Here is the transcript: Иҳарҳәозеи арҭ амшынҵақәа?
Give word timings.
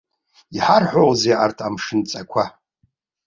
Иҳарҳәозеи 0.55 1.35
арҭ 1.43 1.57
амшынҵақәа? 1.67 2.43